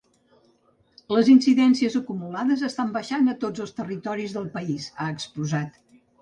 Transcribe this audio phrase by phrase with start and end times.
[1.15, 5.79] Les incidències acumulades estan baixant a tots els territoris del país, ha exposat.